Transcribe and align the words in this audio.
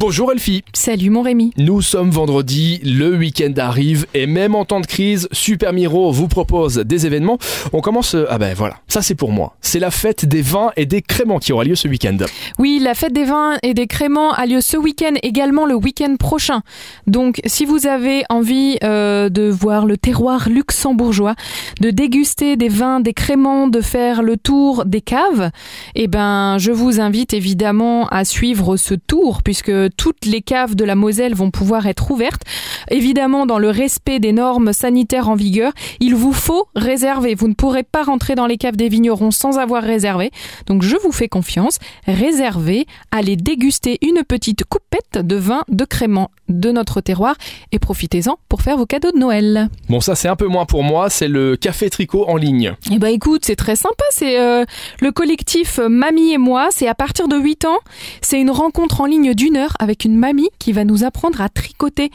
Bonjour 0.00 0.30
Elfie. 0.30 0.62
Salut 0.74 1.10
mon 1.10 1.22
Rémi. 1.22 1.50
Nous 1.56 1.82
sommes 1.82 2.10
vendredi, 2.10 2.78
le 2.84 3.16
week-end 3.16 3.52
arrive 3.56 4.06
et 4.14 4.28
même 4.28 4.54
en 4.54 4.64
temps 4.64 4.78
de 4.78 4.86
crise, 4.86 5.28
Super 5.32 5.72
Miro 5.72 6.12
vous 6.12 6.28
propose 6.28 6.76
des 6.76 7.04
événements. 7.04 7.36
On 7.72 7.80
commence, 7.80 8.14
euh, 8.14 8.24
ah 8.30 8.38
ben 8.38 8.54
voilà, 8.54 8.76
ça 8.86 9.02
c'est 9.02 9.16
pour 9.16 9.32
moi. 9.32 9.56
C'est 9.60 9.80
la 9.80 9.90
fête 9.90 10.24
des 10.24 10.40
vins 10.40 10.70
et 10.76 10.86
des 10.86 11.02
créments 11.02 11.40
qui 11.40 11.52
aura 11.52 11.64
lieu 11.64 11.74
ce 11.74 11.88
week-end. 11.88 12.16
Oui, 12.60 12.78
la 12.80 12.94
fête 12.94 13.12
des 13.12 13.24
vins 13.24 13.56
et 13.64 13.74
des 13.74 13.88
créments 13.88 14.30
a 14.34 14.46
lieu 14.46 14.60
ce 14.60 14.76
week-end, 14.76 15.14
également 15.24 15.66
le 15.66 15.74
week-end 15.74 16.14
prochain. 16.16 16.60
Donc 17.08 17.40
si 17.44 17.64
vous 17.64 17.88
avez 17.88 18.22
envie 18.28 18.78
euh, 18.84 19.28
de 19.30 19.50
voir 19.50 19.84
le 19.84 19.96
terroir 19.96 20.48
luxembourgeois, 20.48 21.34
de 21.80 21.90
déguster 21.90 22.56
des 22.56 22.68
vins, 22.68 23.00
des 23.00 23.14
créments, 23.14 23.66
de 23.66 23.80
faire 23.80 24.22
le 24.22 24.36
tour 24.36 24.84
des 24.84 25.00
caves, 25.00 25.50
eh 25.96 26.06
ben 26.06 26.56
je 26.58 26.70
vous 26.70 27.00
invite 27.00 27.34
évidemment 27.34 28.06
à 28.10 28.24
suivre 28.24 28.76
ce 28.76 28.94
tour 28.94 29.42
puisque 29.42 29.87
toutes 29.88 30.24
les 30.24 30.42
caves 30.42 30.74
de 30.74 30.84
la 30.84 30.94
Moselle 30.94 31.34
vont 31.34 31.50
pouvoir 31.50 31.86
être 31.86 32.10
ouvertes. 32.10 32.42
Évidemment, 32.90 33.46
dans 33.46 33.58
le 33.58 33.70
respect 33.70 34.18
des 34.18 34.32
normes 34.32 34.72
sanitaires 34.72 35.28
en 35.28 35.34
vigueur, 35.34 35.72
il 36.00 36.14
vous 36.14 36.32
faut 36.32 36.68
réserver. 36.74 37.34
Vous 37.34 37.48
ne 37.48 37.54
pourrez 37.54 37.82
pas 37.82 38.02
rentrer 38.02 38.34
dans 38.34 38.46
les 38.46 38.56
caves 38.56 38.76
des 38.76 38.88
vignerons 38.88 39.30
sans 39.30 39.58
avoir 39.58 39.82
réservé. 39.82 40.30
Donc 40.66 40.82
je 40.82 40.96
vous 40.96 41.12
fais 41.12 41.28
confiance. 41.28 41.78
Réservez, 42.06 42.86
allez 43.10 43.36
déguster 43.36 43.98
une 44.02 44.22
petite 44.24 44.64
coupette 44.64 45.26
de 45.26 45.36
vin 45.36 45.64
de 45.68 45.84
crément 45.84 46.30
de 46.48 46.70
notre 46.70 47.00
terroir 47.00 47.36
et 47.72 47.78
profitez-en 47.78 48.38
pour 48.48 48.62
faire 48.62 48.76
vos 48.76 48.86
cadeaux 48.86 49.12
de 49.12 49.18
Noël. 49.18 49.68
Bon 49.88 50.00
ça 50.00 50.14
c'est 50.14 50.28
un 50.28 50.36
peu 50.36 50.46
moins 50.46 50.66
pour 50.66 50.82
moi, 50.82 51.10
c'est 51.10 51.28
le 51.28 51.56
café 51.56 51.90
tricot 51.90 52.24
en 52.28 52.36
ligne. 52.36 52.74
Eh 52.90 52.98
ben 52.98 53.08
écoute, 53.08 53.44
c'est 53.44 53.56
très 53.56 53.76
sympa, 53.76 54.04
c'est 54.10 54.40
euh, 54.40 54.64
le 55.00 55.12
collectif 55.12 55.78
Mamie 55.78 56.32
et 56.32 56.38
moi, 56.38 56.68
c'est 56.70 56.88
à 56.88 56.94
partir 56.94 57.28
de 57.28 57.36
8 57.36 57.64
ans, 57.64 57.78
c'est 58.20 58.40
une 58.40 58.50
rencontre 58.50 59.00
en 59.00 59.06
ligne 59.06 59.34
d'une 59.34 59.56
heure 59.56 59.74
avec 59.78 60.04
une 60.04 60.16
mamie 60.16 60.48
qui 60.58 60.72
va 60.72 60.84
nous 60.84 61.04
apprendre 61.04 61.40
à 61.40 61.48
tricoter. 61.48 62.10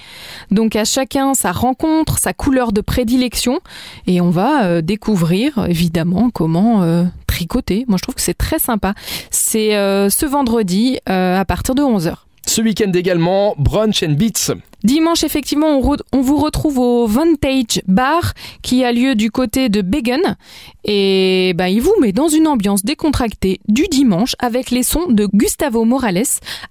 Donc 0.52 0.63
à 0.76 0.86
chacun 0.86 1.34
sa 1.34 1.52
rencontre, 1.52 2.18
sa 2.20 2.34
couleur 2.34 2.72
de 2.72 2.82
prédilection 2.82 3.60
et 4.08 4.22
on 4.22 4.30
va 4.30 4.66
euh, 4.66 4.82
découvrir 4.82 5.66
évidemment 5.70 6.30
comment 6.30 6.82
euh, 6.84 7.04
tricoter. 7.28 7.86
Moi 7.88 7.98
je 7.98 8.04
trouve 8.04 8.16
que 8.16 8.22
c'est 8.22 8.38
très 8.38 8.60
sympa. 8.60 8.94
C'est 9.32 9.76
euh, 9.76 10.10
ce 10.10 10.26
vendredi 10.26 11.00
à 11.06 11.44
partir 11.46 11.76
de 11.76 11.82
11h. 11.82 12.16
Ce 12.46 12.62
week-end 12.62 12.92
également, 12.94 13.56
Brunch 13.58 14.04
and 14.04 14.12
Beats. 14.14 14.52
Dimanche, 14.84 15.24
effectivement, 15.24 15.78
on, 15.78 15.94
re- 15.94 16.02
on 16.12 16.20
vous 16.20 16.36
retrouve 16.36 16.78
au 16.78 17.08
Vantage 17.08 17.82
Bar 17.88 18.34
qui 18.62 18.84
a 18.84 18.92
lieu 18.92 19.16
du 19.16 19.32
côté 19.32 19.70
de 19.70 19.82
Bégun. 19.82 20.36
Et 20.84 21.54
bah, 21.56 21.70
il 21.70 21.82
vous 21.82 21.96
met 22.02 22.12
dans 22.12 22.28
une 22.28 22.48
ambiance 22.48 22.84
décontractée 22.84 23.62
du 23.70 23.84
dimanche 23.90 24.36
avec 24.40 24.72
les 24.72 24.84
sons 24.84 25.08
de 25.10 25.26
Gustavo 25.34 25.86
Morales, 25.86 26.24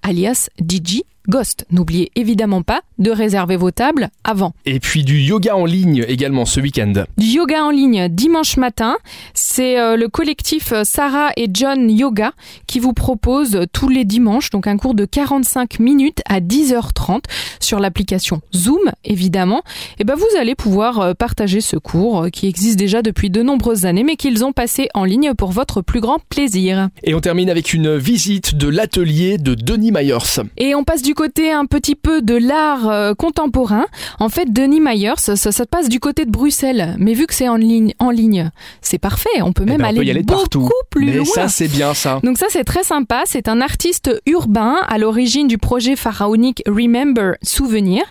alias 0.03 0.49
DJ 0.61 1.01
Ghost. 1.29 1.65
N'oubliez 1.71 2.11
évidemment 2.15 2.63
pas 2.63 2.81
de 2.99 3.11
réserver 3.11 3.55
vos 3.55 3.71
tables 3.71 4.09
avant. 4.23 4.53
Et 4.65 4.79
puis 4.79 5.03
du 5.03 5.19
yoga 5.19 5.55
en 5.55 5.65
ligne 5.65 6.05
également 6.07 6.45
ce 6.45 6.59
week-end. 6.59 6.93
Du 7.17 7.25
yoga 7.25 7.63
en 7.63 7.69
ligne 7.69 8.07
dimanche 8.09 8.57
matin, 8.57 8.97
c'est 9.33 9.79
euh, 9.79 9.95
le 9.95 10.07
collectif 10.09 10.71
euh, 10.71 10.83
Sarah 10.83 11.31
et 11.37 11.47
John 11.51 11.89
Yoga 11.89 12.33
qui 12.67 12.79
vous 12.79 12.93
propose 12.93 13.61
tous 13.71 13.89
les 13.89 14.05
dimanches 14.05 14.49
donc 14.49 14.67
un 14.67 14.77
cours 14.77 14.93
de 14.93 15.05
45 15.05 15.79
minutes 15.79 16.21
à 16.27 16.39
10h30 16.39 17.23
sur 17.59 17.79
l'application 17.79 18.41
Zoom 18.53 18.91
évidemment. 19.05 19.63
Et 19.99 20.03
ben 20.03 20.15
vous 20.15 20.37
allez 20.37 20.55
pouvoir 20.55 20.99
euh, 20.99 21.13
partager 21.13 21.61
ce 21.61 21.77
cours 21.77 22.27
qui 22.31 22.47
existe 22.47 22.77
déjà 22.77 23.01
depuis 23.01 23.29
de 23.29 23.41
nombreuses 23.41 23.85
années 23.85 24.03
mais 24.03 24.15
qu'ils 24.17 24.43
ont 24.43 24.51
passé 24.51 24.89
en 24.93 25.05
ligne 25.05 25.33
pour 25.33 25.51
votre 25.51 25.81
plus 25.81 26.01
grand 26.01 26.19
plaisir. 26.29 26.89
Et 27.03 27.13
on 27.13 27.21
termine 27.21 27.49
avec 27.49 27.73
une 27.73 27.97
visite 27.97 28.55
de 28.55 28.67
l'atelier 28.67 29.37
de 29.37 29.55
Denis 29.55 29.91
Myers. 29.91 30.41
Et 30.57 30.75
on 30.75 30.83
passe 30.83 31.01
du 31.01 31.12
côté 31.13 31.51
un 31.51 31.65
petit 31.65 31.95
peu 31.95 32.21
de 32.21 32.35
l'art 32.35 32.89
euh, 32.89 33.13
contemporain. 33.13 33.85
En 34.19 34.29
fait, 34.29 34.51
Denis 34.51 34.79
Myers, 34.81 35.13
ça, 35.17 35.35
ça 35.35 35.51
se 35.51 35.63
passe 35.63 35.89
du 35.89 35.99
côté 35.99 36.25
de 36.25 36.31
Bruxelles. 36.31 36.95
Mais 36.99 37.13
vu 37.13 37.27
que 37.27 37.33
c'est 37.33 37.47
en 37.49 37.55
ligne, 37.55 37.93
en 37.99 38.09
ligne, 38.09 38.51
c'est 38.81 38.97
parfait. 38.97 39.29
On 39.41 39.53
peut 39.53 39.63
Eh 39.65 39.71
même 39.71 39.77
ben, 39.79 39.85
on 39.85 39.89
aller, 39.89 39.97
peut 39.99 40.05
y 40.05 40.11
aller 40.11 40.21
de 40.21 40.25
beaucoup 40.27 40.41
partout. 40.41 40.69
plus 40.89 41.05
Mais 41.05 41.13
loin. 41.13 41.25
ça 41.25 41.47
c'est 41.47 41.67
bien 41.67 41.93
ça. 41.93 42.19
Donc 42.23 42.37
ça 42.37 42.47
c'est 42.49 42.63
très 42.63 42.83
sympa, 42.83 43.23
c'est 43.25 43.47
un 43.47 43.61
artiste 43.61 44.09
urbain 44.25 44.77
à 44.87 44.97
l'origine 44.97 45.47
du 45.47 45.57
projet 45.57 45.95
pharaonique 45.95 46.61
Remember 46.67 47.33
Souvenir 47.41 48.03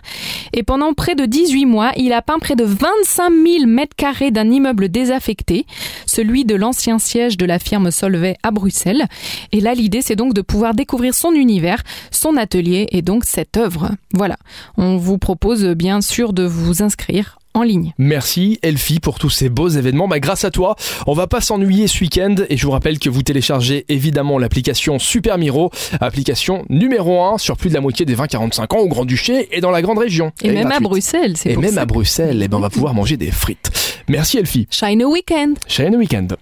et 0.53 0.63
pendant 0.63 0.93
près 0.93 1.15
de 1.15 1.25
18 1.25 1.65
mois, 1.65 1.91
il 1.97 2.13
a 2.13 2.21
peint 2.21 2.39
près 2.39 2.55
de 2.55 2.63
25 2.63 3.31
000 3.31 3.65
mètres 3.67 3.95
carrés 3.95 4.31
d'un 4.31 4.49
immeuble 4.49 4.89
désaffecté, 4.89 5.65
celui 6.05 6.45
de 6.45 6.55
l'ancien 6.55 6.99
siège 6.99 7.37
de 7.37 7.45
la 7.45 7.59
firme 7.59 7.91
Solvay 7.91 8.35
à 8.43 8.51
Bruxelles. 8.51 9.05
Et 9.51 9.59
là 9.61 9.73
l'idée 9.73 10.01
c'est 10.01 10.15
donc 10.15 10.33
de 10.33 10.41
pouvoir 10.41 10.73
découvrir 10.73 11.13
son 11.13 11.31
univers, 11.31 11.83
son 12.11 12.37
atelier 12.37 12.87
et 12.93 13.01
donc 13.01 13.25
cette 13.25 13.57
œuvre. 13.57 13.91
Voilà, 14.13 14.37
on 14.77 14.97
vous 14.97 15.17
propose 15.17 15.65
bien 15.65 15.99
sûr 16.01 16.31
de 16.31 16.43
vous 16.43 16.81
inscrire 16.81 17.37
en 17.55 17.61
ligne. 17.61 17.93
Merci 17.99 18.57
Elfie 18.63 18.99
pour 18.99 19.19
tous 19.19 19.29
ces 19.29 19.49
beaux 19.49 19.69
événements. 19.69 20.07
Bah, 20.07 20.19
grâce 20.19 20.43
à 20.43 20.49
toi, 20.49 20.75
on 21.05 21.13
va 21.13 21.27
pas 21.27 21.39
s'ennuyer 21.41 21.87
ce 21.87 21.99
week-end 22.03 22.35
et 22.49 22.57
je 22.57 22.65
vous 22.65 22.71
rappelle 22.71 22.97
que 22.97 23.09
vous 23.09 23.21
téléchargez 23.21 23.85
évidemment 23.89 24.39
l'application 24.39 24.97
Super 24.97 25.37
Miro, 25.37 25.69
application 26.01 26.65
numéro 26.69 27.21
1 27.23 27.37
sur 27.37 27.55
plus 27.57 27.69
de 27.69 27.75
la 27.75 27.81
moitié 27.81 28.05
des 28.05 28.15
20-45 28.15 28.75
ans 28.75 28.79
au 28.79 28.87
Grand-Duché 28.87 29.49
et 29.55 29.61
dans 29.61 29.71
la 29.71 29.81
grande 29.83 29.99
région. 29.99 30.31
Et, 30.41 30.51
même 30.51 30.71
à. 30.71 30.79
Bruxelles, 30.79 31.37
c'est 31.37 31.51
Et 31.51 31.53
pour 31.53 31.61
même 31.63 31.75
ça. 31.75 31.81
à 31.81 31.85
Bruxelles, 31.85 32.41
eh 32.43 32.47
ben, 32.47 32.57
on 32.57 32.61
va 32.61 32.69
pouvoir 32.71 32.93
manger 32.95 33.17
des 33.17 33.29
frites. 33.31 33.71
Merci 34.07 34.37
Elfie. 34.39 34.67
Shine 34.71 35.01
a 35.03 35.07
Weekend 35.07 35.57
Shine 35.67 35.95
Weekend. 35.95 36.35